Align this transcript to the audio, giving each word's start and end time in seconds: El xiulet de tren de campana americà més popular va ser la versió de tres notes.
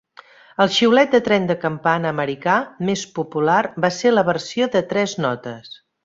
El 0.63 0.69
xiulet 0.75 1.11
de 1.15 1.19
tren 1.27 1.43
de 1.51 1.55
campana 1.65 2.09
americà 2.15 2.55
més 2.89 3.03
popular 3.19 3.59
va 3.85 3.91
ser 4.01 4.13
la 4.17 4.23
versió 4.35 4.69
de 4.77 4.83
tres 4.95 5.15
notes. 5.27 5.75